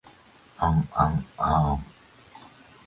[0.57, 1.85] あんあんあ ｎ